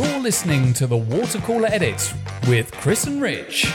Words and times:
You're 0.00 0.18
listening 0.20 0.72
to 0.74 0.86
the 0.86 0.96
Water 0.96 1.38
Cooler 1.40 1.68
Edit 1.68 2.14
with 2.48 2.72
Chris 2.72 3.04
and 3.04 3.20
Rich. 3.20 3.66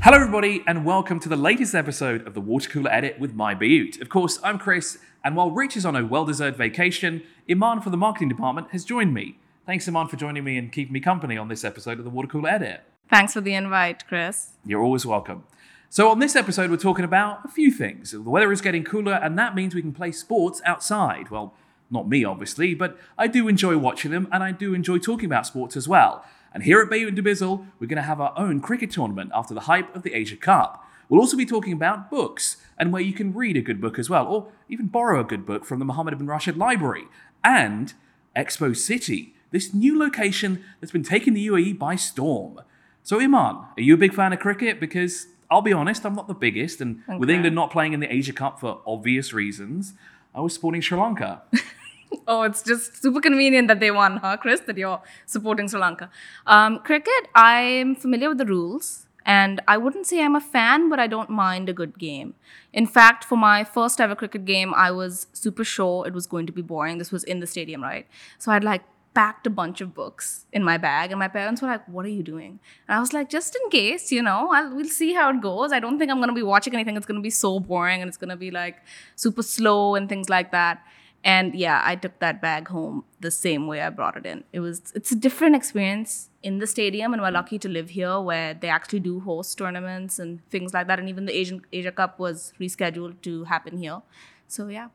Hello, 0.00 0.16
everybody, 0.16 0.64
and 0.66 0.84
welcome 0.84 1.20
to 1.20 1.28
the 1.28 1.36
latest 1.36 1.72
episode 1.72 2.26
of 2.26 2.34
the 2.34 2.40
Water 2.40 2.68
Cooler 2.68 2.90
Edit 2.90 3.20
with 3.20 3.32
My 3.32 3.54
Bayut. 3.54 4.00
Of 4.00 4.08
course, 4.08 4.40
I'm 4.42 4.58
Chris, 4.58 4.98
and 5.22 5.36
while 5.36 5.52
Rich 5.52 5.76
is 5.76 5.86
on 5.86 5.94
a 5.94 6.04
well 6.04 6.24
deserved 6.24 6.56
vacation, 6.56 7.22
Eman 7.48 7.80
from 7.80 7.92
the 7.92 7.96
marketing 7.96 8.28
department 8.28 8.72
has 8.72 8.84
joined 8.84 9.14
me. 9.14 9.38
Thanks, 9.66 9.88
Eman, 9.88 10.10
for 10.10 10.16
joining 10.16 10.42
me 10.42 10.58
and 10.58 10.72
keeping 10.72 10.94
me 10.94 10.98
company 10.98 11.38
on 11.38 11.46
this 11.46 11.62
episode 11.62 11.98
of 11.98 12.04
the 12.04 12.10
Water 12.10 12.26
Cooler 12.26 12.48
Edit. 12.48 12.82
Thanks 13.08 13.34
for 13.34 13.40
the 13.40 13.54
invite, 13.54 14.04
Chris. 14.08 14.54
You're 14.66 14.82
always 14.82 15.06
welcome. 15.06 15.44
So, 15.90 16.10
on 16.10 16.18
this 16.18 16.34
episode, 16.34 16.72
we're 16.72 16.76
talking 16.76 17.04
about 17.04 17.44
a 17.44 17.48
few 17.48 17.70
things. 17.70 18.10
The 18.10 18.20
weather 18.20 18.50
is 18.50 18.60
getting 18.60 18.82
cooler, 18.82 19.14
and 19.14 19.38
that 19.38 19.54
means 19.54 19.76
we 19.76 19.82
can 19.82 19.92
play 19.92 20.10
sports 20.10 20.60
outside. 20.64 21.30
Well, 21.30 21.54
not 21.90 22.08
me, 22.08 22.24
obviously, 22.24 22.74
but 22.74 22.98
I 23.18 23.26
do 23.26 23.48
enjoy 23.48 23.76
watching 23.76 24.10
them, 24.10 24.28
and 24.32 24.42
I 24.42 24.52
do 24.52 24.74
enjoy 24.74 24.98
talking 24.98 25.26
about 25.26 25.46
sports 25.46 25.76
as 25.76 25.88
well. 25.88 26.24
And 26.52 26.62
here 26.62 26.80
at 26.80 26.88
Bayut 26.88 27.08
and 27.08 27.18
Dubizzle, 27.18 27.66
we're 27.78 27.86
going 27.86 27.96
to 27.96 28.02
have 28.02 28.20
our 28.20 28.32
own 28.36 28.60
cricket 28.60 28.90
tournament 28.90 29.30
after 29.34 29.54
the 29.54 29.60
hype 29.60 29.94
of 29.94 30.02
the 30.02 30.14
Asia 30.14 30.36
Cup. 30.36 30.84
We'll 31.08 31.20
also 31.20 31.36
be 31.36 31.46
talking 31.46 31.72
about 31.72 32.10
books 32.10 32.56
and 32.78 32.92
where 32.92 33.02
you 33.02 33.12
can 33.12 33.34
read 33.34 33.56
a 33.56 33.62
good 33.62 33.80
book 33.80 33.98
as 33.98 34.08
well, 34.08 34.26
or 34.26 34.52
even 34.68 34.86
borrow 34.86 35.20
a 35.20 35.24
good 35.24 35.44
book 35.44 35.64
from 35.64 35.78
the 35.78 35.84
Mohammed 35.84 36.16
bin 36.18 36.26
Rashid 36.26 36.56
Library. 36.56 37.04
And 37.42 37.94
Expo 38.36 38.76
City, 38.76 39.34
this 39.50 39.74
new 39.74 39.98
location 39.98 40.64
that's 40.80 40.92
been 40.92 41.02
taking 41.02 41.34
the 41.34 41.46
UAE 41.46 41.78
by 41.78 41.96
storm. 41.96 42.60
So, 43.02 43.18
Eman, 43.18 43.66
are 43.76 43.82
you 43.82 43.94
a 43.94 43.98
big 43.98 44.14
fan 44.14 44.32
of 44.32 44.38
cricket? 44.38 44.78
Because 44.78 45.26
I'll 45.50 45.62
be 45.62 45.72
honest, 45.72 46.06
I'm 46.06 46.14
not 46.14 46.28
the 46.28 46.34
biggest, 46.34 46.80
and 46.80 47.02
with 47.18 47.28
England 47.28 47.56
not 47.56 47.72
playing 47.72 47.92
in 47.92 48.00
the 48.00 48.12
Asia 48.12 48.32
Cup 48.32 48.60
for 48.60 48.80
obvious 48.86 49.32
reasons, 49.32 49.94
I 50.32 50.40
was 50.40 50.54
supporting 50.54 50.80
Sri 50.80 50.96
Lanka. 50.96 51.42
Oh, 52.26 52.42
it's 52.42 52.62
just 52.62 53.02
super 53.02 53.20
convenient 53.20 53.68
that 53.68 53.80
they 53.80 53.90
won, 53.90 54.16
huh, 54.18 54.36
Chris? 54.36 54.60
That 54.60 54.76
you're 54.76 55.00
supporting 55.26 55.68
Sri 55.68 55.80
Lanka. 55.80 56.10
Um, 56.46 56.78
cricket, 56.80 57.28
I'm 57.34 57.94
familiar 57.94 58.28
with 58.28 58.38
the 58.38 58.46
rules, 58.46 59.06
and 59.24 59.60
I 59.68 59.76
wouldn't 59.76 60.06
say 60.06 60.22
I'm 60.22 60.36
a 60.36 60.40
fan, 60.40 60.88
but 60.88 60.98
I 60.98 61.06
don't 61.06 61.30
mind 61.30 61.68
a 61.68 61.72
good 61.72 61.98
game. 61.98 62.34
In 62.72 62.86
fact, 62.86 63.24
for 63.24 63.36
my 63.36 63.64
first 63.64 64.00
ever 64.00 64.14
cricket 64.14 64.44
game, 64.44 64.74
I 64.74 64.90
was 64.90 65.26
super 65.32 65.64
sure 65.64 66.06
it 66.06 66.14
was 66.14 66.26
going 66.26 66.46
to 66.46 66.52
be 66.52 66.62
boring. 66.62 66.98
This 66.98 67.12
was 67.12 67.24
in 67.24 67.40
the 67.40 67.46
stadium, 67.46 67.82
right? 67.82 68.06
So 68.38 68.52
I'd 68.52 68.64
like 68.64 68.82
packed 69.12 69.44
a 69.46 69.50
bunch 69.50 69.80
of 69.80 69.92
books 69.92 70.46
in 70.52 70.62
my 70.62 70.78
bag, 70.78 71.10
and 71.10 71.18
my 71.18 71.26
parents 71.28 71.60
were 71.60 71.68
like, 71.68 71.86
"What 71.88 72.06
are 72.06 72.14
you 72.16 72.22
doing?" 72.22 72.60
And 72.86 72.96
I 72.96 73.00
was 73.00 73.12
like, 73.12 73.28
"Just 73.28 73.56
in 73.60 73.70
case, 73.70 74.12
you 74.12 74.22
know, 74.22 74.50
I'll, 74.52 74.74
we'll 74.74 74.88
see 74.88 75.12
how 75.14 75.30
it 75.30 75.40
goes. 75.40 75.72
I 75.72 75.80
don't 75.80 75.98
think 75.98 76.10
I'm 76.12 76.20
gonna 76.20 76.32
be 76.32 76.44
watching 76.44 76.74
anything. 76.74 76.96
It's 76.96 77.06
gonna 77.06 77.20
be 77.20 77.30
so 77.30 77.58
boring, 77.58 78.00
and 78.02 78.08
it's 78.08 78.16
gonna 78.16 78.36
be 78.36 78.50
like 78.52 78.76
super 79.16 79.42
slow 79.42 79.94
and 79.96 80.08
things 80.08 80.28
like 80.28 80.52
that." 80.52 80.82
And 81.22 81.54
yeah, 81.54 81.82
I 81.84 81.96
took 81.96 82.18
that 82.20 82.40
bag 82.40 82.68
home 82.68 83.04
the 83.20 83.30
same 83.30 83.66
way 83.66 83.82
I 83.82 83.90
brought 83.90 84.16
it 84.16 84.24
in. 84.24 84.44
It 84.52 84.60
was 84.60 84.90
it's 84.94 85.12
a 85.12 85.14
different 85.16 85.54
experience 85.54 86.30
in 86.42 86.58
the 86.58 86.66
stadium, 86.66 87.12
and 87.12 87.20
we're 87.20 87.30
lucky 87.30 87.58
to 87.58 87.68
live 87.68 87.90
here 87.90 88.18
where 88.20 88.54
they 88.54 88.68
actually 88.68 89.00
do 89.00 89.20
host 89.20 89.58
tournaments 89.58 90.18
and 90.18 90.40
things 90.48 90.72
like 90.72 90.86
that. 90.86 90.98
And 90.98 91.08
even 91.08 91.26
the 91.26 91.36
Asian 91.36 91.62
Asia 91.72 91.92
Cup 91.92 92.18
was 92.18 92.54
rescheduled 92.58 93.20
to 93.22 93.44
happen 93.44 93.76
here. 93.76 94.00
So 94.48 94.68
yeah. 94.68 94.88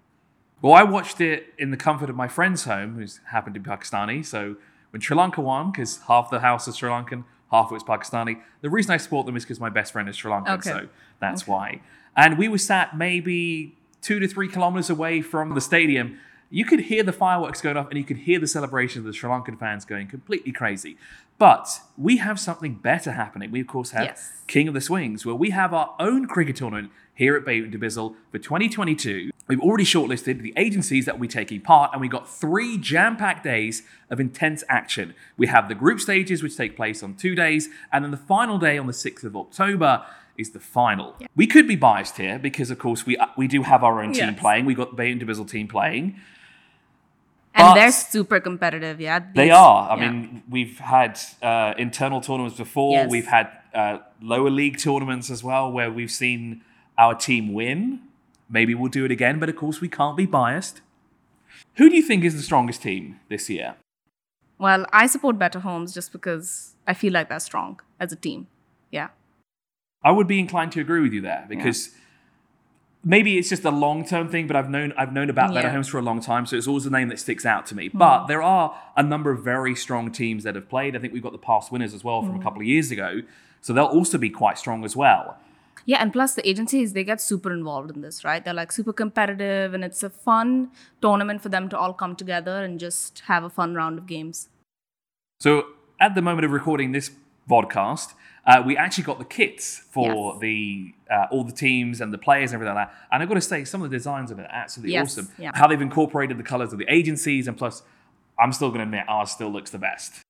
Well, 0.62 0.74
I 0.74 0.82
watched 0.84 1.22
it 1.22 1.54
in 1.60 1.70
the 1.70 1.78
comfort 1.78 2.10
of 2.10 2.16
my 2.16 2.28
friend's 2.28 2.64
home, 2.64 2.96
who's 2.96 3.20
happened 3.26 3.54
to 3.54 3.60
be 3.60 3.70
Pakistani. 3.70 4.26
So 4.26 4.56
when 4.90 5.02
Sri 5.02 5.16
Lanka 5.16 5.42
won, 5.42 5.72
because 5.72 6.00
half 6.08 6.32
the 6.32 6.40
house 6.40 6.68
is 6.68 6.78
Sri 6.78 6.90
Lankan, 6.90 7.24
half 7.52 7.70
of 7.70 7.76
it's 7.76 7.84
Pakistani. 7.84 8.42
The 8.62 8.70
reason 8.72 8.92
I 8.92 8.98
support 8.98 9.28
them 9.28 9.36
is 9.36 9.44
because 9.44 9.60
my 9.60 9.70
best 9.70 9.94
friend 9.94 10.10
is 10.10 10.16
Sri 10.16 10.32
Lankan, 10.32 10.58
Okay. 10.58 10.70
so 10.72 10.88
that's 11.20 11.46
why. 11.46 11.82
And 12.16 12.38
we 12.38 12.48
were 12.48 12.58
sat 12.58 12.98
maybe 12.98 13.76
two 14.06 14.20
to 14.20 14.28
three 14.28 14.48
kilometers 14.48 14.92
away 14.92 15.20
from 15.20 15.56
the 15.56 15.62
stadium. 15.62 16.20
You 16.52 16.64
could 16.64 16.82
hear 16.82 17.02
the 17.02 17.12
fireworks 17.12 17.60
going 17.60 17.76
off, 17.76 17.90
and 17.90 17.98
you 17.98 18.04
could 18.04 18.18
hear 18.18 18.40
the 18.40 18.48
celebration 18.48 19.00
of 19.00 19.06
the 19.06 19.14
Sri 19.14 19.28
Lankan 19.28 19.60
fans 19.60 19.84
going 19.84 20.08
completely 20.08 20.52
crazy. 20.52 20.96
But 21.40 21.82
we 21.98 22.18
have 22.18 22.40
something 22.40 22.76
better 22.76 23.14
happening. 23.14 23.50
We, 23.50 23.62
of 23.62 23.68
course, 23.68 23.92
have 23.92 24.04
Yes. 24.04 24.32
King 24.46 24.68
of 24.68 24.76
the 24.76 24.80
Swings, 24.80 25.26
where 25.26 25.34
we 25.34 25.50
have 25.50 25.74
our 25.74 25.96
own 26.00 26.28
cricket 26.28 26.56
tournament 26.56 26.92
here 27.16 27.36
at 27.36 27.46
Bayut 27.46 27.74
Dubizzle 27.74 28.14
for 28.32 28.38
2022. 28.38 29.32
We've 29.48 29.60
already 29.60 29.86
shortlisted 29.86 30.42
the 30.42 30.54
agencies 30.56 31.06
that 31.06 31.16
will 31.16 31.22
be 31.22 31.28
taking 31.28 31.62
part, 31.62 31.92
and 31.92 32.00
we've 32.00 32.12
got 32.12 32.30
three 32.30 32.78
jam 32.78 33.18
packed 33.18 33.44
days 33.44 33.82
of 34.12 34.20
intense 34.20 34.64
action. 34.70 35.16
We 35.36 35.48
have 35.48 35.68
the 35.68 35.76
group 35.76 36.00
stages, 36.00 36.44
which 36.44 36.56
take 36.56 36.76
place 36.76 37.02
on 37.02 37.16
two 37.16 37.34
days, 37.34 37.70
and 37.92 38.04
then 38.04 38.12
the 38.12 38.18
final 38.18 38.60
day 38.60 38.78
on 38.78 38.86
the 38.86 38.94
6th 38.94 39.24
of 39.24 39.36
October 39.36 40.06
is 40.38 40.52
the 40.52 40.60
final. 40.60 41.16
We 41.36 41.48
could 41.48 41.68
be 41.68 41.76
biased 41.76 42.18
here 42.18 42.38
because, 42.40 42.72
of 42.72 42.80
course, 42.80 43.06
we, 43.06 43.18
uh, 43.18 43.28
we 43.38 43.48
do 43.48 43.64
have 43.64 43.84
our 43.84 44.02
own 44.02 44.14
team 44.14 44.30
Yes. 44.30 44.40
playing. 44.40 44.66
We've 44.66 44.78
got 44.78 44.96
the 44.96 45.04
Dubizzle 45.04 45.50
team 45.50 45.68
playing. 45.68 46.16
And 47.58 47.78
they're 47.78 47.92
super 47.92 48.42
competitive, 48.42 49.00
yeah. 49.00 49.20
They 49.34 49.50
are. 49.50 49.90
I 49.90 49.96
yeah. 49.96 50.12
mean, 50.12 50.44
we've 50.50 50.78
had 50.78 51.18
uh, 51.42 51.74
internal 51.78 52.20
tournaments 52.20 52.58
before. 52.58 52.92
Yes. 52.92 53.10
We've 53.10 53.28
had 53.28 53.50
uh, 53.74 54.00
lower 54.22 54.50
league 54.50 54.78
tournaments 54.78 55.30
as 55.30 55.42
well, 55.42 55.72
where 55.72 55.90
we've 55.90 56.12
seen 56.12 56.62
our 56.98 57.16
team 57.16 57.54
win. 57.54 58.02
Maybe 58.50 58.76
we'll 58.76 58.92
do 58.92 59.06
it 59.06 59.12
again, 59.12 59.40
but 59.40 59.48
of 59.48 59.56
course, 59.56 59.80
we 59.80 59.88
can't 59.88 60.18
be 60.18 60.26
biased. 60.26 60.82
Who 61.76 61.90
do 61.90 61.96
you 61.96 62.02
think 62.02 62.26
is 62.26 62.36
the 62.36 62.42
strongest 62.42 62.82
team 62.82 63.20
this 63.30 63.50
year? 63.50 63.76
Well, 64.58 64.86
I 64.92 65.08
support 65.08 65.38
Better 65.40 65.60
Homes 65.60 65.94
just 65.94 66.12
because 66.12 66.76
I 66.86 66.94
feel 66.94 67.14
like 67.14 67.30
they're 67.30 67.40
strong 67.40 67.80
as 68.00 68.12
a 68.12 68.16
team. 68.16 68.48
Yeah. 68.92 69.10
I 70.06 70.12
would 70.12 70.28
be 70.28 70.40
inclined 70.40 70.72
to 70.74 70.80
agree 70.80 71.02
with 71.02 71.12
you 71.14 71.22
there 71.22 71.46
because 71.50 71.90
maybe 73.04 73.38
it's 73.38 73.50
just 73.50 73.66
a 73.66 73.72
long 73.72 74.06
term 74.06 74.30
thing, 74.30 74.46
but 74.48 74.56
I've 74.56 74.70
known 74.70 74.94
I've 74.98 75.12
known 75.12 75.30
about 75.30 75.50
Better 75.50 75.62
Yeah. 75.62 75.70
Hmm. 75.70 75.76
Homes 75.76 75.88
for 75.90 75.98
a 75.98 76.04
long 76.04 76.22
time, 76.22 76.46
so 76.46 76.56
it's 76.56 76.68
always 76.68 76.86
a 76.86 76.92
name 76.92 77.10
that 77.10 77.20
sticks 77.20 77.46
out 77.46 77.66
to 77.68 77.76
me. 77.76 77.90
But 77.90 78.28
there 78.28 78.42
are 78.44 78.76
a 78.96 79.04
number 79.04 79.32
of 79.32 79.44
very 79.44 79.76
strong 79.76 80.12
teams 80.12 80.44
that 80.44 80.56
have 80.56 80.70
played. 80.70 80.96
I 80.96 81.00
think 81.00 81.12
we've 81.12 81.24
got 81.24 81.32
the 81.32 81.40
past 81.52 81.72
winners 81.72 81.94
as 81.94 82.04
well 82.04 82.22
Hmm. 82.22 82.28
from 82.28 82.40
a 82.40 82.44
couple 82.44 82.62
of 82.62 82.68
years 82.68 82.92
ago, 82.92 83.22
so 83.62 83.74
they'll 83.74 83.86
also 83.86 84.18
be 84.18 84.30
quite 84.30 84.58
strong 84.60 84.86
as 84.86 84.96
well. 84.96 85.38
Yeah, 85.88 85.98
and 86.02 86.12
plus 86.14 86.34
the 86.34 86.48
agencies, 86.48 86.94
they 86.94 87.04
get 87.04 87.22
super 87.22 87.52
involved 87.52 87.92
in 87.96 88.02
this, 88.02 88.24
right? 88.24 88.44
They're 88.44 88.56
like 88.56 88.72
super 88.72 88.94
competitive, 88.94 89.74
and 89.76 89.84
it's 89.84 90.02
a 90.04 90.10
fun 90.10 90.72
tournament 91.02 91.42
for 91.42 91.50
them 91.50 91.68
to 91.70 91.78
all 91.78 91.94
come 91.94 92.16
together 92.16 92.64
and 92.64 92.80
just 92.80 93.20
have 93.28 93.44
a 93.44 93.50
fun 93.50 93.76
round 93.76 93.98
of 94.00 94.06
games. 94.08 94.50
So 95.40 95.66
at 96.00 96.16
the 96.16 96.22
moment 96.22 96.46
of 96.46 96.52
recording 96.52 96.92
this 96.92 97.12
vodcast, 97.50 98.14
uh, 98.46 98.62
we 98.66 98.78
actually 98.78 99.04
got 99.04 99.18
the 99.20 99.26
kits 99.26 99.80
for 99.92 100.34
Yes. 100.34 100.42
the 100.42 100.94
uh, 101.12 101.26
all 101.32 101.44
the 101.44 101.52
teams 101.52 102.02
and 102.02 102.14
the 102.14 102.18
players 102.18 102.52
and 102.52 102.56
everything 102.56 102.76
like 102.76 102.88
that. 102.88 102.96
And 103.12 103.22
I've 103.22 103.30
got 103.30 103.36
to 103.36 103.42
say, 103.42 103.64
some 103.64 103.82
of 103.84 103.90
the 103.92 103.96
designs 103.98 104.32
of 104.32 104.40
it 104.40 104.44
are 104.44 104.52
absolutely 104.52 104.94
Yes, 104.94 105.18
awesome. 105.18 105.32
yeah. 105.38 105.52
How 105.54 105.68
they've 105.68 105.82
incorporated 105.82 106.38
the 106.38 106.44
colors 106.44 106.72
of 106.74 106.80
the 106.80 106.86
agencies, 106.92 107.48
and 107.48 107.56
plus, 107.58 107.84
I'm 108.40 108.52
still 108.52 108.70
going 108.70 108.80
to 108.80 108.84
admit 108.86 109.06
ours 109.08 109.32
still 109.32 109.50
looks 109.50 109.70
the 109.72 109.78
best. 109.80 110.22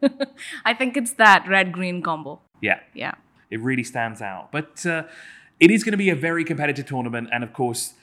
I 0.64 0.74
think 0.74 0.96
it's 0.96 1.12
that 1.14 1.46
red 1.48 1.72
green 1.72 2.02
combo. 2.02 2.40
Yeah, 2.60 2.80
Yeah. 2.94 3.14
it 3.50 3.60
really 3.60 3.82
stands 3.84 4.22
out. 4.22 4.52
But 4.52 4.84
uh, 4.86 5.04
it 5.60 5.70
is 5.70 5.82
going 5.84 5.92
to 5.92 5.98
be 5.98 6.10
a 6.10 6.14
very 6.16 6.44
competitive 6.44 6.86
tournament, 6.86 7.28
and 7.32 7.42
of 7.44 7.52
course, 7.52 7.94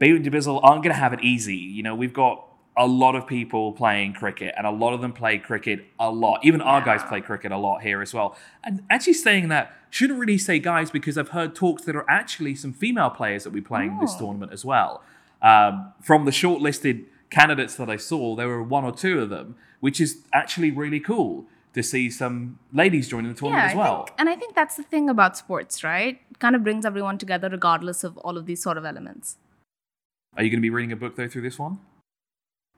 Bayut 0.00 0.16
and 0.16 0.24
Dubizzle 0.24 0.60
aren't 0.62 0.82
going 0.82 0.94
to 0.94 1.00
have 1.00 1.12
it 1.12 1.20
easy. 1.22 1.56
You 1.56 1.82
know, 1.82 1.94
we've 1.94 2.12
got 2.14 2.46
a 2.76 2.86
lot 2.86 3.14
of 3.14 3.26
people 3.26 3.72
playing 3.72 4.14
cricket, 4.14 4.54
and 4.56 4.66
a 4.66 4.70
lot 4.70 4.94
of 4.94 5.00
them 5.02 5.12
play 5.12 5.36
cricket 5.38 5.84
a 6.00 6.10
lot. 6.10 6.40
Even 6.42 6.60
our 6.62 6.80
guys 6.80 7.02
play 7.02 7.20
cricket 7.20 7.52
a 7.52 7.56
lot 7.58 7.82
here 7.82 8.00
as 8.00 8.14
well. 8.14 8.36
And 8.64 8.82
actually, 8.88 9.12
saying 9.14 9.48
that 9.48 9.76
shouldn't 9.90 10.18
really 10.18 10.38
say 10.38 10.58
guys 10.58 10.90
because 10.90 11.18
I've 11.18 11.28
heard 11.30 11.54
talks 11.54 11.84
that 11.84 11.94
are 11.94 12.08
actually 12.08 12.54
some 12.54 12.72
female 12.72 13.10
players 13.10 13.44
that 13.44 13.50
will 13.50 13.56
be 13.56 13.60
playing 13.60 13.98
this 14.00 14.14
Oh. 14.16 14.20
tournament 14.20 14.52
as 14.52 14.64
well. 14.64 15.02
Um, 15.42 15.92
from 16.00 16.24
the 16.24 16.30
shortlisted 16.30 17.04
candidates 17.28 17.74
that 17.76 17.90
I 17.90 17.96
saw, 17.96 18.34
there 18.36 18.48
were 18.48 18.62
one 18.62 18.84
or 18.84 18.92
two 18.92 19.20
of 19.20 19.28
them, 19.28 19.56
which 19.80 20.00
is 20.00 20.22
actually 20.32 20.70
really 20.70 21.00
cool 21.00 21.44
to 21.74 21.82
see 21.82 22.08
some 22.10 22.58
ladies 22.72 23.08
joining 23.08 23.32
the 23.32 23.38
tournament 23.38 23.70
as 23.70 23.76
well. 23.76 24.04
think, 24.06 24.14
and 24.20 24.28
I 24.28 24.36
think 24.36 24.54
that's 24.54 24.76
the 24.76 24.82
thing 24.82 25.08
about 25.10 25.36
sports, 25.36 25.82
right? 25.82 26.20
It 26.30 26.38
kind 26.38 26.54
of 26.54 26.62
brings 26.62 26.84
everyone 26.86 27.18
together 27.18 27.48
regardless 27.50 28.04
of 28.04 28.16
all 28.18 28.36
of 28.38 28.46
these 28.46 28.62
sort 28.62 28.76
of 28.78 28.84
elements. 28.84 29.36
Are 30.36 30.42
you 30.44 30.50
going 30.50 30.58
to 30.60 30.62
be 30.62 30.70
reading 30.70 30.92
a 30.92 30.96
book 30.96 31.16
though 31.16 31.28
through 31.28 31.42
this 31.42 31.58
one? 31.58 31.78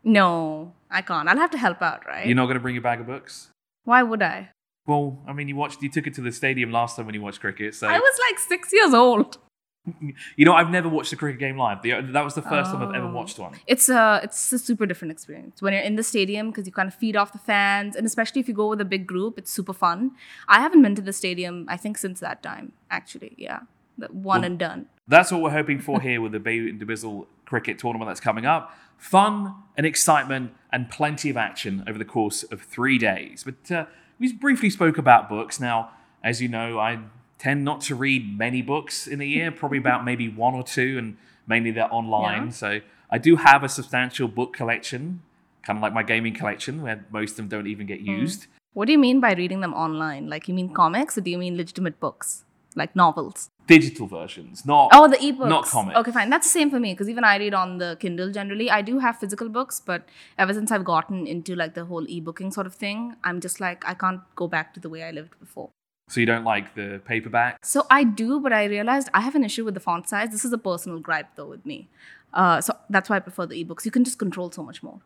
No, 0.05 0.73
I 0.91 1.03
can't. 1.03 1.29
I'll 1.29 1.37
have 1.39 1.51
to 1.53 1.59
help 1.59 1.81
out, 1.83 2.07
right? 2.07 2.27
You're 2.27 2.37
not 2.37 2.45
going 2.47 2.55
to 2.57 2.61
bring 2.61 2.75
your 2.75 2.83
bag 2.83 3.01
of 3.01 3.07
books? 3.07 3.51
Why 3.85 4.03
would 4.03 4.23
I? 4.23 4.51
Well, 4.87 5.19
I 5.27 5.33
mean, 5.33 5.49
you 5.49 5.57
watched, 5.57 5.83
you 5.83 5.89
took 5.91 6.07
it 6.07 6.15
to 6.15 6.21
the 6.21 6.33
stadium 6.33 6.71
last 6.71 6.97
time 6.97 7.07
when 7.07 7.15
you 7.15 7.23
watched 7.23 7.41
cricket. 7.41 7.75
So, 7.75 7.89
I 7.89 7.99
was 7.99 8.19
like 8.29 8.39
six 8.39 8.71
years 8.73 8.93
old. 8.93 9.39
you 10.37 10.45
know, 10.45 10.55
I've 10.55 10.71
never 10.71 10.89
watched 10.89 11.13
a 11.13 11.17
cricket 11.17 11.39
game 11.41 11.57
live. 11.59 11.83
The, 11.83 12.01
that 12.13 12.25
was 12.25 12.35
the 12.35 12.43
first 12.43 12.71
time 12.71 12.83
I've 12.83 12.95
ever 12.95 13.07
Oh. 13.07 13.13
watched 13.13 13.39
one. 13.39 13.55
It's 13.67 13.89
a 13.91 14.21
it's 14.23 14.51
a 14.53 14.59
super 14.59 14.87
different 14.87 15.13
experience 15.13 15.61
when 15.61 15.73
you're 15.75 15.83
in 15.83 15.97
the 15.97 16.03
stadium 16.03 16.49
because 16.51 16.67
you 16.67 16.73
kind 16.73 16.87
of 16.89 16.95
feed 16.95 17.17
off 17.17 17.33
the 17.33 17.39
fans, 17.39 17.95
and 17.97 18.07
especially 18.07 18.41
if 18.41 18.49
you 18.49 18.55
go 18.55 18.69
with 18.69 18.81
a 18.81 18.85
big 18.87 19.07
group, 19.07 19.39
it's 19.39 19.51
super 19.51 19.75
fun. 19.75 20.13
I 20.49 20.61
haven't 20.61 20.81
been 20.83 20.95
to 20.95 21.03
the 21.03 21.13
stadium 21.13 21.67
I 21.69 21.77
think 21.77 21.99
since 21.99 22.21
that 22.21 22.43
time. 22.43 22.73
Actually, 22.91 23.35
yeah, 23.37 23.61
the 23.99 24.07
one 24.07 24.41
Well- 24.41 24.45
and 24.45 24.59
done. 24.59 24.87
That's 25.07 25.31
what 25.31 25.43
we're 25.43 25.51
hoping 25.51 25.81
for 25.81 26.01
here 26.01 26.21
with 26.21 26.33
the 26.33 26.41
Bayut 26.41 26.71
and 26.71 26.81
Dubizzle 26.81 27.27
cricket 27.45 27.79
tournament 27.79 28.09
that's 28.09 28.21
coming 28.21 28.47
up. 28.47 28.75
Fun 28.97 29.55
and 29.77 29.85
excitement 29.85 30.55
and 30.73 30.91
plenty 30.91 31.29
of 31.31 31.37
action 31.37 31.85
over 31.87 31.99
the 31.99 32.05
course 32.05 32.43
of 32.45 32.63
three 32.63 32.97
days. 32.97 33.45
But 33.45 33.71
uh, 33.71 33.87
we 34.19 34.33
briefly 34.33 34.71
spoke 34.71 34.97
about 34.97 35.29
books. 35.29 35.61
Now, 35.61 35.91
as 36.23 36.41
you 36.41 36.49
know, 36.49 36.79
I 36.79 37.01
tend 37.39 37.65
not 37.65 37.83
to 37.83 37.95
read 37.95 38.39
many 38.39 38.63
books 38.63 39.07
in 39.07 39.21
a 39.21 39.25
year, 39.25 39.53
probably 39.53 39.79
about 39.79 40.05
maybe 40.07 40.29
one 40.29 40.55
or 40.55 40.63
two, 40.63 40.97
and 40.97 41.17
mainly 41.47 41.71
they're 41.71 41.93
online. 41.93 42.47
Yeah. 42.47 42.53
So 42.53 42.81
I 43.11 43.19
do 43.19 43.37
have 43.37 43.63
a 43.63 43.69
substantial 43.69 44.29
book 44.29 44.55
collection 44.55 45.23
kind 45.65 45.79
of 45.79 45.83
like 45.83 45.93
my 45.93 46.03
gaming 46.03 46.35
collection, 46.35 46.83
where 46.83 47.05
most 47.11 47.33
of 47.33 47.37
them 47.37 47.49
don't 47.49 47.67
even 47.67 47.87
get 47.87 48.01
used. 48.01 48.47
What 48.75 48.87
do 48.87 48.93
you 48.93 48.99
mean 48.99 49.21
by 49.21 49.33
reading 49.33 49.61
them 49.61 49.73
online? 49.73 50.29
Like, 50.29 50.49
you 50.49 50.55
mean 50.55 50.73
comics 50.73 51.17
or 51.17 51.21
do 51.21 51.31
you 51.31 51.39
mean 51.39 51.57
legitimate 51.57 52.01
books? 52.01 52.44
Like 52.77 52.97
novels? 52.97 53.51
Digital 53.67 54.07
versions, 54.07 54.67
not 54.67 54.91
Oh, 54.93 55.09
the 55.09 55.17
ebooks. 55.17 55.49
not 55.49 55.65
comics. 55.67 55.97
Okay, 55.99 56.11
fine. 56.11 56.29
That's 56.29 56.47
the 56.47 56.51
same 56.59 56.71
for 56.71 56.81
me 56.81 56.93
because 56.93 57.09
even 57.09 57.25
I 57.25 57.37
read 57.39 57.55
on 57.55 57.79
the 57.79 57.97
Kindle 58.01 58.31
generally. 58.33 58.71
I 58.71 58.83
do 58.83 58.99
have 58.99 59.17
physical 59.19 59.49
books, 59.49 59.81
but 59.81 60.09
ever 60.37 60.53
since 60.53 60.71
I've 60.73 60.85
gotten 60.85 61.27
into 61.27 61.55
like 61.55 61.75
the 61.75 61.85
whole 61.85 62.05
ebooking 62.07 62.53
sort 62.53 62.67
of 62.67 62.75
thing, 62.75 63.17
I'm 63.25 63.41
just 63.41 63.61
like, 63.61 63.87
I 63.89 63.95
can't 63.95 64.21
go 64.37 64.49
back 64.49 64.75
to 64.75 64.81
the 64.81 64.89
way 64.89 65.05
I 65.05 65.13
lived 65.13 65.39
before. 65.41 65.71
So 66.09 66.21
you 66.21 66.27
don't 66.27 66.45
like 66.45 66.75
the 66.75 67.01
paperback? 67.07 67.65
So 67.65 67.87
I 67.91 68.05
do, 68.05 68.39
but 68.41 68.53
I 68.53 68.65
realized 68.65 69.09
I 69.15 69.21
have 69.23 69.35
an 69.35 69.45
issue 69.45 69.65
with 69.65 69.75
the 69.75 69.81
font 69.81 70.09
size. 70.09 70.31
This 70.31 70.45
is 70.45 70.53
a 70.53 70.59
personal 70.59 70.99
gripe 70.99 71.29
though 71.37 71.47
with 71.47 71.65
me. 71.65 71.89
Uh, 72.35 72.61
so 72.61 72.77
that's 72.91 73.09
why 73.09 73.17
I 73.17 73.21
prefer 73.21 73.47
the 73.47 73.65
ebooks. 73.65 73.85
You 73.87 73.91
can 73.91 74.05
just 74.05 74.19
control 74.19 74.51
so 74.51 74.63
much 74.63 74.83
more. 74.83 75.01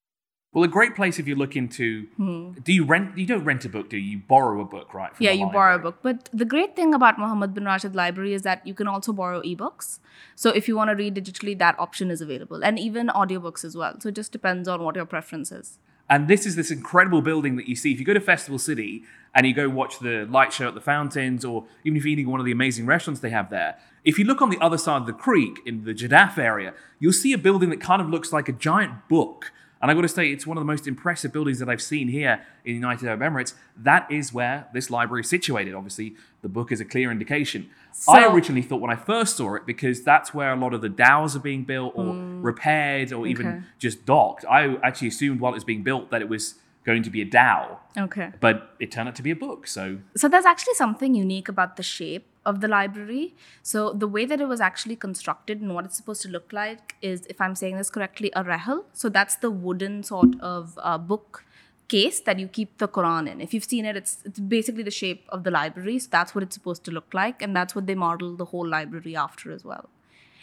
Well, 0.59 0.65
a 0.65 0.69
great 0.69 0.97
place 0.97 1.21
if 1.21 1.29
you're 1.29 1.37
looking 1.37 1.69
to. 1.69 2.09
Hmm. 2.17 2.51
Do 2.65 2.73
you 2.73 2.85
rent? 2.85 3.17
You 3.17 3.27
don't 3.27 3.45
rent 3.45 3.65
a 3.65 3.69
book, 3.69 3.91
do 3.91 3.97
you? 3.97 4.11
You 4.11 4.19
borrow 4.19 4.61
a 4.61 4.65
book, 4.65 4.93
right? 4.93 5.13
Yeah, 5.21 5.31
you 5.31 5.47
borrow 5.47 5.77
a 5.77 5.79
book. 5.79 5.99
But 6.03 6.29
the 6.33 6.45
great 6.45 6.75
thing 6.75 6.95
about 6.95 7.17
Muhammad 7.17 7.55
bin 7.55 7.65
Rashid 7.65 7.95
Library 7.95 8.35
is 8.35 8.43
that 8.43 8.67
you 8.67 8.75
can 8.75 8.89
also 8.89 9.13
borrow 9.13 9.41
ebooks. 9.43 10.01
So 10.35 10.51
if 10.51 10.67
you 10.67 10.75
want 10.75 10.91
to 10.91 10.97
read 10.97 11.15
digitally, 11.15 11.57
that 11.61 11.79
option 11.79 12.11
is 12.11 12.21
available. 12.21 12.65
And 12.65 12.77
even 12.77 13.07
audiobooks 13.07 13.65
as 13.65 13.77
well. 13.77 14.01
So 14.01 14.09
it 14.09 14.17
just 14.17 14.33
depends 14.33 14.67
on 14.67 14.83
what 14.83 14.97
your 14.97 15.07
preference 15.07 15.53
is. 15.53 15.79
And 16.11 16.27
this 16.27 16.45
is 16.45 16.57
this 16.57 16.73
incredible 16.73 17.23
building 17.23 17.55
that 17.55 17.69
you 17.69 17.77
see. 17.77 17.93
If 17.93 18.01
you 18.01 18.05
go 18.05 18.15
to 18.15 18.21
Festival 18.21 18.59
City 18.59 19.05
and 19.37 19.47
you 19.47 19.55
go 19.55 19.69
watch 19.69 20.01
the 20.01 20.27
light 20.29 20.53
show 20.53 20.67
at 20.67 20.75
the 20.75 20.81
fountains, 20.81 21.45
or 21.45 21.67
even 21.85 21.99
if 21.99 22.05
you're 22.05 22.15
eating 22.15 22.29
one 22.29 22.41
of 22.41 22.47
the 22.47 22.53
amazing 22.53 22.85
restaurants 22.85 23.21
they 23.21 23.31
have 23.31 23.49
there, 23.51 23.79
if 24.05 24.19
you 24.19 24.25
look 24.25 24.43
on 24.43 24.51
the 24.51 24.59
other 24.61 24.79
side 24.79 25.03
of 25.03 25.07
the 25.07 25.13
creek 25.13 25.61
in 25.65 25.85
the 25.85 25.95
Jadaf 25.95 26.37
area, 26.37 26.75
you'll 26.99 27.13
see 27.13 27.33
a 27.33 27.39
building 27.39 27.71
that 27.71 27.81
kind 27.81 28.03
of 28.03 28.09
looks 28.09 28.33
like 28.33 28.49
a 28.49 28.53
giant 28.53 29.07
book. 29.09 29.53
And 29.81 29.91
I've 29.91 29.97
got 29.97 30.03
to 30.03 30.09
say, 30.09 30.31
it's 30.31 30.47
one 30.47 30.57
of 30.57 30.61
the 30.61 30.67
most 30.67 30.87
impressive 30.87 31.33
buildings 31.33 31.61
that 31.61 31.69
I've 31.69 31.83
seen 31.83 32.09
here 32.09 32.45
in 32.65 32.73
the 32.73 32.75
United 32.75 33.07
Arab 33.07 33.21
Emirates. 33.21 33.55
That 33.77 34.11
is 34.11 34.33
where 34.33 34.67
this 34.73 34.91
library 34.91 35.21
is 35.21 35.29
situated. 35.29 35.75
Obviously, 35.75 36.17
the 36.43 36.49
book 36.49 36.73
is 36.73 36.81
a 36.81 36.85
clear 36.85 37.11
indication. 37.13 37.71
I 38.09 38.27
originally 38.27 38.63
thought 38.63 38.81
when 38.81 38.91
I 38.91 38.97
first 38.97 39.37
saw 39.37 39.55
it, 39.55 39.67
because 39.67 40.03
that's 40.03 40.35
where 40.35 40.53
a 40.53 40.57
lot 40.57 40.75
of 40.75 40.81
the 40.81 40.89
dhows 40.89 41.37
are 41.37 41.41
being 41.41 41.65
built 41.65 41.93
or 41.97 42.13
hmm. 42.13 42.43
repaired 42.43 43.13
or 43.13 43.21
Okay. 43.21 43.31
even 43.31 43.67
just 43.79 44.05
docked. 44.05 44.45
I 44.47 44.77
actually 44.83 45.09
assumed 45.09 45.41
while 45.41 45.53
it 45.53 45.57
was 45.57 45.65
being 45.65 45.83
built 45.83 46.11
that 46.11 46.23
it 46.23 46.29
was 46.29 46.55
going 46.85 47.03
to 47.03 47.11
be 47.11 47.21
a 47.21 47.25
dhow, 47.25 47.79
Okay. 47.97 48.33
but 48.41 48.75
it 48.81 48.91
turned 48.91 49.09
out 49.09 49.15
to 49.17 49.23
be 49.23 49.31
a 49.31 49.37
book. 49.37 49.67
So 49.67 49.99
So 50.17 50.29
there's 50.29 50.47
actually 50.47 50.75
something 50.75 51.15
unique 51.15 51.49
about 51.49 51.77
the 51.77 51.83
shape 51.83 52.27
of 52.51 52.61
the 52.61 52.69
library. 52.69 53.35
So 53.63 53.93
the 54.05 54.09
way 54.17 54.25
that 54.31 54.41
it 54.41 54.49
was 54.55 54.61
actually 54.69 54.97
constructed 54.97 55.61
and 55.61 55.75
what 55.75 55.85
it's 55.85 55.97
supposed 55.97 56.23
to 56.23 56.31
look 56.37 56.53
like 56.53 56.97
is, 57.03 57.27
if 57.35 57.41
I'm 57.41 57.55
saying 57.55 57.77
this 57.77 57.91
correctly, 57.99 58.33
a 58.35 58.45
rahel. 58.45 58.87
So 58.93 59.09
that's 59.19 59.37
the 59.47 59.51
wooden 59.51 60.03
sort 60.03 60.41
of 60.41 60.79
uh, 60.83 60.99
book 60.99 61.45
case 61.89 62.21
that 62.21 62.39
you 62.39 62.49
keep 62.49 62.79
the 62.79 62.89
Quran 62.97 63.31
in. 63.33 63.41
If 63.41 63.55
you've 63.55 63.69
seen 63.75 63.87
it, 63.91 63.97
it's 63.97 64.19
it's 64.31 64.41
basically 64.57 64.83
the 64.89 64.97
shape 65.03 65.23
of 65.37 65.45
the 65.45 65.51
library. 65.51 65.99
So 65.99 66.09
that's 66.17 66.35
what 66.35 66.43
it's 66.49 66.59
supposed 66.61 66.85
to 66.89 66.97
look 66.99 67.15
like, 67.23 67.47
and 67.47 67.57
that's 67.61 67.75
what 67.75 67.87
they 67.87 67.95
model 68.09 68.35
the 68.43 68.51
whole 68.55 68.69
library 68.79 69.17
after 69.29 69.53
as 69.53 69.65
well 69.65 69.89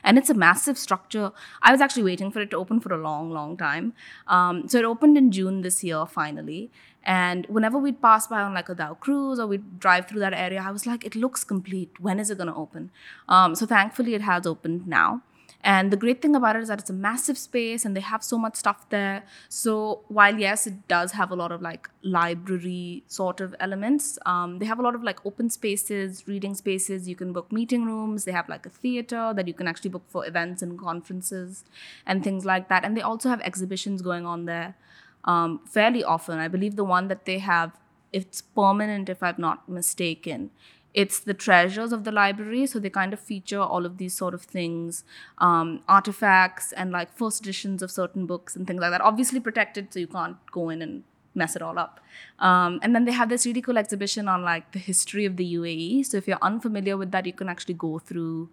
and 0.06 0.18
it's 0.18 0.30
a 0.30 0.34
massive 0.34 0.78
structure. 0.78 1.32
I 1.62 1.72
was 1.72 1.82
actually 1.82 2.04
waiting 2.04 2.32
for 2.32 2.40
it 2.40 2.52
to 2.52 2.58
open 2.58 2.80
for 2.80 2.94
a 2.94 2.98
long, 2.98 3.32
long 3.32 3.58
time. 3.58 3.94
Um, 4.28 4.70
so 4.70 4.78
it 4.78 4.86
opened 4.86 5.18
in 5.18 5.32
June 5.32 5.62
this 5.62 5.84
year, 5.84 6.06
finally. 6.06 6.72
And 7.04 7.46
whenever 7.48 7.78
we'd 7.78 8.02
pass 8.02 8.28
by 8.28 8.42
on 8.42 8.54
like 8.54 8.70
a 8.70 8.76
dhow 8.76 8.94
cruise 8.96 9.40
or 9.40 9.48
we'd 9.48 9.80
drive 9.80 10.08
through 10.08 10.22
that 10.22 10.34
area, 10.34 10.64
I 10.66 10.72
was 10.72 10.88
like, 10.88 11.06
it 11.06 11.16
looks 11.16 11.44
complete. 11.44 12.00
When 12.00 12.20
is 12.20 12.30
it 12.30 12.38
going 12.38 12.48
to 12.48 12.56
open? 12.56 12.92
Um, 13.28 13.56
so 13.56 13.66
thankfully, 13.66 14.16
it 14.16 14.22
has 14.22 14.48
opened 14.48 14.88
now. 14.88 15.22
And 15.66 15.90
the 15.90 15.98
great 15.98 16.22
thing 16.22 16.36
about 16.36 16.56
it 16.56 16.62
is 16.62 16.68
that 16.68 16.80
it's 16.80 16.92
a 16.92 16.94
massive 16.94 17.40
space 17.40 17.86
and 17.86 17.98
they 17.98 18.02
have 18.02 18.24
so 18.24 18.38
much 18.38 18.56
stuff 18.56 18.88
there. 18.90 19.24
So 19.50 20.04
while 20.10 20.38
yes, 20.38 20.68
it 20.68 20.88
does 20.88 21.14
have 21.14 21.32
a 21.32 21.36
lot 21.36 21.52
of 21.52 21.60
like 21.60 21.90
library 22.04 23.04
sort 23.08 23.42
of 23.42 23.56
elements, 23.60 24.20
um, 24.28 24.60
they 24.60 24.68
have 24.68 24.78
a 24.78 24.84
lot 24.84 24.94
of 24.94 25.02
like 25.02 25.26
open 25.26 25.50
spaces, 25.50 26.28
reading 26.28 26.54
spaces. 26.54 27.10
You 27.10 27.16
can 27.16 27.34
book 27.34 27.52
meeting 27.52 27.84
rooms. 27.84 28.26
They 28.26 28.32
have 28.32 28.48
like 28.48 28.68
a 28.68 28.70
theater 28.70 29.34
that 29.36 29.48
you 29.48 29.56
can 29.56 29.68
actually 29.68 29.90
book 29.90 30.04
for 30.08 30.24
events 30.28 30.62
and 30.62 30.78
conferences 30.78 31.66
and 32.06 32.24
things 32.24 32.46
like 32.46 32.70
that. 32.70 32.86
And 32.86 32.96
they 32.96 33.02
also 33.02 33.30
have 33.30 33.42
exhibitions 33.42 34.04
going 34.04 34.28
on 34.28 34.46
there 34.46 34.76
um, 35.24 35.62
fairly 35.66 36.04
often. 36.04 36.38
I 36.38 36.48
believe 36.48 36.76
the 36.76 36.84
one 36.84 37.08
that 37.08 37.26
they 37.26 37.40
have, 37.40 37.72
it's 38.14 38.40
permanent 38.40 39.10
if 39.10 39.24
I'm 39.24 39.36
not 39.40 39.68
mistaken 39.68 40.52
it's 40.96 41.20
the 41.20 41.34
treasures 41.34 41.92
of 41.92 42.06
the 42.06 42.12
library 42.12 42.66
so 42.66 42.80
they 42.80 42.90
kind 42.90 43.14
of 43.14 43.20
feature 43.20 43.60
all 43.60 43.86
of 43.86 43.98
these 43.98 44.14
sort 44.14 44.34
of 44.34 44.42
things 44.42 45.04
um, 45.40 45.82
artifacts 45.88 46.72
and 46.72 46.92
like 46.92 47.12
first 47.16 47.42
editions 47.42 47.84
of 47.84 47.92
certain 47.92 48.26
books 48.26 48.56
and 48.56 48.66
things 48.66 48.80
like 48.80 48.92
that 48.92 49.02
obviously 49.02 49.40
protected 49.40 49.94
so 49.94 50.00
you 50.00 50.08
can't 50.08 50.38
go 50.52 50.70
in 50.70 50.82
and 50.82 51.04
mess 51.38 51.54
it 51.56 51.62
all 51.62 51.78
up. 51.78 52.00
Um, 52.40 52.80
and 52.82 52.96
then 52.96 53.04
they 53.04 53.12
have 53.12 53.28
this 53.28 53.46
really 53.46 53.62
cool 53.62 53.78
exhibition 53.78 54.30
on 54.30 54.44
like 54.44 54.72
the 54.72 54.80
history 54.80 55.26
of 55.26 55.36
the 55.36 55.56
uae 55.56 56.06
so 56.06 56.16
if 56.18 56.30
you're 56.30 56.40
unfamiliar 56.42 56.96
with 56.96 57.12
that 57.12 57.26
you 57.26 57.34
can 57.34 57.50
actually 57.50 57.74
go 57.74 58.00
through 58.00 58.50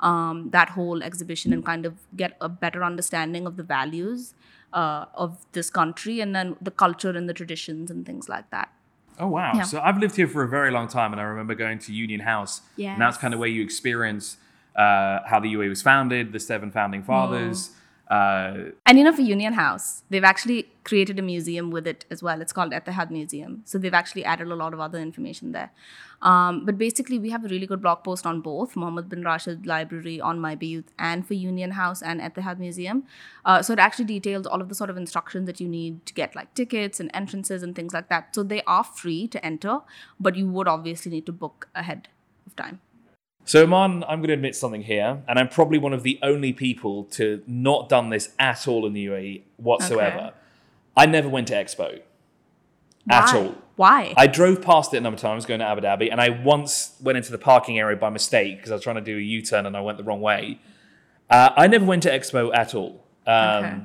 um, 0.00 0.50
that 0.50 0.68
whole 0.70 1.02
exhibition 1.02 1.54
and 1.54 1.64
kind 1.64 1.86
of 1.86 1.94
get 2.14 2.36
a 2.42 2.48
better 2.48 2.84
understanding 2.84 3.46
of 3.46 3.56
the 3.56 3.62
values 3.62 4.34
uh, 4.74 5.06
of 5.14 5.46
this 5.52 5.70
country 5.70 6.20
and 6.20 6.34
then 6.34 6.56
the 6.60 6.70
culture 6.70 7.10
and 7.10 7.26
the 7.26 7.32
traditions 7.32 7.90
and 7.90 8.04
things 8.04 8.28
like 8.28 8.50
that 8.50 8.70
Oh 9.18 9.28
wow! 9.28 9.52
Yeah. 9.54 9.62
So 9.62 9.80
I've 9.80 9.98
lived 9.98 10.16
here 10.16 10.28
for 10.28 10.42
a 10.42 10.48
very 10.48 10.70
long 10.70 10.88
time, 10.88 11.12
and 11.12 11.20
I 11.20 11.24
remember 11.24 11.54
going 11.54 11.78
to 11.80 11.92
Union 11.92 12.20
House, 12.20 12.60
and 12.92 13.00
that's 13.00 13.16
kind 13.16 13.32
of 13.34 13.40
where 13.40 13.48
you 13.48 13.62
experience 13.62 14.36
uh, 14.76 15.20
how 15.26 15.40
the 15.40 15.52
UAE 15.54 15.68
was 15.70 15.82
founded, 15.82 16.32
the 16.32 16.40
seven 16.40 16.70
founding 16.70 17.02
fathers. 17.02 17.70
Uh, 18.10 18.70
And 18.86 18.98
you 18.98 19.04
know, 19.04 19.12
for 19.12 19.22
Union 19.22 19.54
House, 19.54 20.02
they've 20.10 20.22
actually 20.24 20.68
created 20.86 21.18
a 21.18 21.22
museum 21.22 21.70
with 21.70 21.86
it 21.86 22.04
as 22.10 22.22
well. 22.22 22.40
It's 22.40 22.52
called 22.52 22.72
Etihad 22.72 23.10
Museum. 23.10 23.62
So 23.64 23.78
they've 23.78 24.00
actually 24.00 24.24
added 24.24 24.48
a 24.48 24.54
lot 24.54 24.72
of 24.72 24.80
other 24.80 24.98
information 24.98 25.52
there. 25.52 25.70
Um, 26.22 26.64
but 26.64 26.78
basically, 26.78 27.18
we 27.18 27.30
have 27.30 27.44
a 27.44 27.48
really 27.48 27.66
good 27.66 27.82
blog 27.82 28.04
post 28.04 28.24
on 28.24 28.40
both 28.40 28.76
Mohammed 28.76 29.08
bin 29.08 29.22
Rashid 29.22 29.66
Library 29.66 30.20
on 30.20 30.40
My 30.40 30.54
Bayut 30.54 30.84
and 30.98 31.26
for 31.26 31.34
Union 31.34 31.72
House 31.72 32.02
and 32.02 32.20
Etihad 32.20 32.58
Museum. 32.58 33.04
Uh, 33.44 33.60
so 33.62 33.72
it 33.72 33.78
actually 33.78 34.06
details 34.06 34.46
all 34.46 34.62
of 34.62 34.68
the 34.68 34.74
sort 34.74 34.88
of 34.88 34.96
instructions 34.96 35.46
that 35.46 35.60
you 35.60 35.68
need 35.68 36.06
to 36.06 36.14
get 36.14 36.34
like 36.36 36.54
tickets 36.54 37.00
and 37.00 37.10
entrances 37.12 37.62
and 37.62 37.74
things 37.74 37.92
like 37.92 38.08
that. 38.08 38.34
So 38.34 38.42
they 38.42 38.62
are 38.62 38.84
free 38.84 39.26
to 39.28 39.44
enter, 39.44 39.80
but 40.20 40.36
you 40.36 40.48
would 40.48 40.68
obviously 40.68 41.10
need 41.10 41.26
to 41.26 41.32
book 41.32 41.68
ahead 41.74 42.08
of 42.46 42.56
time. 42.56 42.80
So, 43.44 43.64
Eman, 43.64 44.04
I'm 44.08 44.18
going 44.18 44.28
to 44.28 44.34
admit 44.34 44.56
something 44.56 44.82
here, 44.82 45.22
and 45.28 45.38
I'm 45.38 45.48
probably 45.48 45.78
one 45.78 45.92
of 45.92 46.02
the 46.02 46.18
only 46.20 46.52
people 46.52 47.04
to 47.18 47.44
not 47.46 47.88
done 47.88 48.10
this 48.10 48.34
at 48.40 48.66
all 48.66 48.86
in 48.86 48.92
the 48.92 49.06
UAE 49.06 49.42
whatsoever. 49.56 50.18
Okay. 50.18 50.45
I 50.96 51.06
never 51.06 51.28
went 51.28 51.48
to 51.48 51.54
Expo 51.54 52.00
at 53.10 53.34
all. 53.34 53.54
Why? 53.76 54.14
I 54.16 54.26
drove 54.26 54.62
past 54.62 54.94
it 54.94 54.96
a 54.96 55.00
number 55.00 55.16
of 55.16 55.20
times 55.20 55.44
going 55.44 55.60
to 55.60 55.66
Abu 55.66 55.82
Dhabi, 55.82 56.10
and 56.10 56.20
I 56.20 56.30
once 56.30 56.96
went 57.00 57.18
into 57.18 57.30
the 57.30 57.38
parking 57.38 57.78
area 57.78 57.96
by 57.96 58.08
mistake 58.08 58.56
because 58.56 58.70
I 58.70 58.74
was 58.74 58.82
trying 58.82 58.96
to 58.96 59.02
do 59.02 59.16
a 59.18 59.20
U 59.20 59.42
turn 59.42 59.66
and 59.66 59.76
I 59.76 59.80
went 59.82 59.98
the 59.98 60.04
wrong 60.04 60.20
way. 60.22 60.58
Uh, 61.28 61.50
I 61.56 61.66
never 61.66 61.84
went 61.84 62.02
to 62.04 62.10
Expo 62.10 62.54
at 62.54 62.74
all. 62.74 63.04
Um, 63.26 63.64
Okay. 63.64 63.76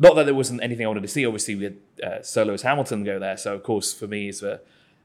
Not 0.00 0.14
that 0.14 0.26
there 0.26 0.34
wasn't 0.34 0.62
anything 0.62 0.84
I 0.86 0.88
wanted 0.88 1.02
to 1.02 1.08
see. 1.08 1.26
Obviously, 1.26 1.56
we 1.56 1.64
had 1.64 1.76
uh, 2.04 2.22
Sir 2.22 2.44
Lewis 2.44 2.62
Hamilton 2.62 3.02
go 3.02 3.18
there, 3.18 3.36
so 3.36 3.54
of 3.54 3.64
course, 3.64 3.92
for 3.92 4.06
me 4.06 4.28
as 4.28 4.44
a 4.44 4.60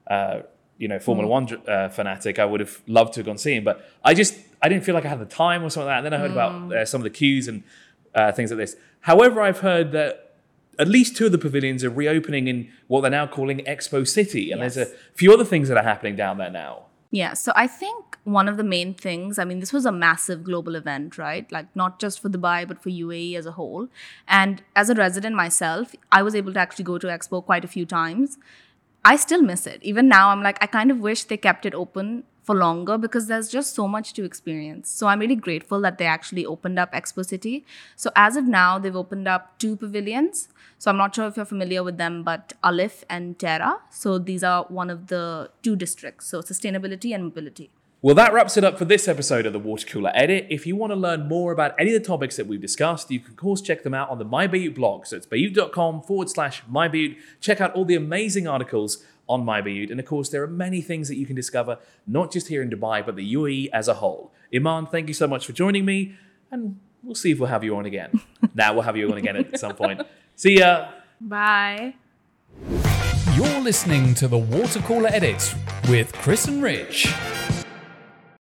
uh, 0.06 0.42
you 0.78 0.88
know 0.88 1.00
Formula 1.00 1.28
One 1.28 1.48
uh, 1.68 1.90
fanatic, 1.90 2.38
I 2.38 2.46
would 2.46 2.60
have 2.60 2.80
loved 2.86 3.14
to 3.14 3.22
have 3.22 3.26
gone 3.26 3.40
see 3.40 3.56
him. 3.56 3.64
But 3.64 3.84
I 4.04 4.14
just 4.14 4.36
I 4.62 4.70
didn't 4.70 4.84
feel 4.84 4.94
like 4.94 5.04
I 5.06 5.08
had 5.10 5.20
the 5.20 5.26
time 5.26 5.64
or 5.64 5.72
something 5.72 5.88
like 5.88 5.96
that. 5.96 6.06
And 6.06 6.06
then 6.06 6.14
I 6.14 6.18
heard 6.20 6.30
about 6.32 6.72
uh, 6.72 6.86
some 6.86 7.02
of 7.02 7.04
the 7.04 7.10
queues 7.10 7.48
and 7.48 7.64
uh, 8.14 8.32
things 8.34 8.52
like 8.52 8.60
this. 8.60 8.76
However, 9.00 9.42
I've 9.42 9.62
heard 9.62 9.94
that 9.94 10.33
at 10.80 10.88
least 10.88 11.16
two 11.16 11.26
of 11.28 11.32
the 11.32 11.38
pavilions 11.38 11.84
are 11.84 11.90
reopening 11.90 12.48
in 12.48 12.70
what 12.88 13.02
they're 13.02 13.12
now 13.12 13.28
calling 13.28 13.60
Expo 13.60 14.08
City, 14.08 14.52
and 14.52 14.62
there's 14.62 14.78
a 14.78 14.88
few 15.14 15.34
other 15.34 15.46
things 15.46 15.70
that 15.70 15.78
are 15.78 15.84
happening 15.84 16.16
down 16.16 16.38
there 16.38 16.50
now. 16.50 16.86
Yeah, 17.12 17.34
so 17.34 17.54
I 17.56 17.68
think 17.68 18.18
one 18.24 18.50
of 18.50 18.58
the 18.58 18.64
main 18.64 18.96
things, 18.96 19.38
I 19.38 19.46
mean, 19.46 19.60
this 19.60 19.72
was 19.72 19.86
a 19.86 19.92
massive 19.92 20.44
global 20.44 20.76
event, 20.76 21.18
right? 21.18 21.52
Like, 21.52 21.68
not 21.76 22.00
just 22.00 22.20
for 22.20 22.28
Dubai, 22.30 22.68
but 22.68 22.82
for 22.82 22.90
UAE 22.90 23.36
as 23.36 23.46
a 23.46 23.52
whole. 23.52 23.88
And 24.28 24.64
as 24.76 24.90
a 24.90 24.96
resident 24.96 25.36
myself, 25.36 25.94
I 26.12 26.24
was 26.24 26.34
able 26.34 26.54
to 26.54 26.60
actually 26.60 26.86
go 26.86 26.98
to 26.98 27.06
Expo 27.08 27.46
quite 27.46 27.64
a 27.64 27.68
few 27.68 27.86
times. 27.86 28.40
I 29.06 29.18
still 29.18 29.44
miss 29.44 29.68
it. 29.68 29.80
Even 29.84 30.08
now, 30.08 30.30
I'm 30.30 30.42
like, 30.42 30.58
I 30.64 30.66
kind 30.66 30.90
of 30.90 31.00
wish 31.00 31.26
they 31.26 31.38
kept 31.38 31.68
it 31.68 31.76
open 31.76 32.24
for 32.44 32.56
longer 32.56 32.98
because 32.98 33.28
there's 33.28 33.50
just 33.50 33.74
so 33.74 33.88
much 33.88 34.14
to 34.14 34.24
experience. 34.24 34.90
So 34.90 35.08
I'm 35.08 35.20
really 35.20 35.36
grateful 35.36 35.82
that 35.82 35.98
they 35.98 36.06
actually 36.06 36.46
opened 36.46 36.78
up 36.78 36.92
Expo 36.94 37.26
City. 37.26 37.66
So 37.96 38.12
as 38.16 38.36
of 38.36 38.46
now, 38.46 38.78
they've 38.78 38.96
opened 38.96 39.28
up 39.28 39.58
two 39.58 39.76
pavilions. 39.76 40.50
So 40.78 40.92
I'm 40.92 40.98
not 40.98 41.16
sure 41.16 41.28
if 41.28 41.38
you're 41.38 41.46
familiar 41.46 41.84
with 41.84 41.98
them, 41.98 42.24
but 42.24 42.54
Alif 42.64 43.06
and 43.10 43.40
Terra. 43.40 43.80
So 43.90 44.20
these 44.20 44.44
are 44.44 44.66
one 44.66 44.90
of 44.90 45.08
the 45.08 45.50
two 45.62 45.76
districts. 45.76 46.28
So 46.28 46.42
sustainability 46.42 47.16
and 47.16 47.24
mobility. 47.24 47.70
Well, 48.02 48.16
that 48.16 48.34
wraps 48.34 48.58
it 48.58 48.66
up 48.66 48.78
for 48.78 48.84
this 48.84 49.08
episode 49.08 49.46
of 49.46 49.54
the 49.54 49.60
Water 49.60 49.88
Cooler 49.88 50.12
Edit. 50.14 50.48
If 50.50 50.68
you 50.68 50.76
want 50.76 50.92
to 50.92 50.96
learn 50.98 51.30
more 51.30 51.54
about 51.54 51.74
any 51.80 51.96
of 51.96 52.02
the 52.02 52.06
topics 52.06 52.36
that 52.36 52.48
we've 52.48 52.60
discussed, 52.60 53.10
you 53.10 53.22
can, 53.22 53.32
of 53.32 53.38
course, 53.38 53.62
check 53.62 53.84
them 53.84 53.94
out 53.94 54.10
on 54.10 54.18
the 54.20 54.26
My 54.26 54.46
Bayut 54.46 54.76
blog. 54.76 55.06
So 55.06 55.16
it's 55.16 55.26
bayut.com 55.26 56.02
forward 56.02 56.30
slash 56.30 56.64
My 56.68 56.90
Bayut. 56.90 57.16
Check 57.40 57.62
out 57.62 57.74
all 57.74 57.86
the 57.86 57.96
amazing 57.96 58.46
articles 58.46 59.06
on 59.28 59.46
My 59.46 59.62
Bayut. 59.62 59.92
And 59.92 60.00
of 60.00 60.06
course, 60.06 60.30
there 60.30 60.44
are 60.44 60.48
many 60.48 60.82
things 60.82 61.08
that 61.08 61.16
you 61.16 61.26
can 61.26 61.36
discover, 61.36 61.78
not 62.06 62.32
just 62.32 62.48
here 62.48 62.62
in 62.62 62.70
Dubai, 62.70 63.06
but 63.06 63.16
the 63.16 63.34
UAE 63.34 63.70
as 63.72 63.88
a 63.88 63.96
whole. 63.96 64.32
Eman, 64.54 64.90
thank 64.90 65.08
you 65.08 65.14
so 65.14 65.28
much 65.28 65.46
for 65.46 65.54
joining 65.54 65.86
me. 65.86 66.16
And 66.52 66.80
we'll 67.02 67.16
see 67.16 67.32
if 67.32 67.40
we'll 67.40 67.50
have 67.50 67.64
you 67.64 67.76
on 67.76 67.86
again. 67.86 68.22
now 68.56 68.74
we'll 68.74 68.84
have 68.84 68.98
you 68.98 69.12
on 69.12 69.18
again 69.18 69.38
at 69.38 69.60
some 69.60 69.76
point. 69.76 70.02
See 70.36 70.60
ya. 70.60 70.90
Bye. 71.20 71.96
You're 73.36 73.62
listening 73.62 74.14
to 74.16 74.28
the 74.28 74.38
Water 74.38 74.80
Cooler 74.82 75.10
Edit 75.10 75.56
with 75.90 76.14
Chris 76.14 76.48
and 76.48 76.62
Rich. 76.62 77.14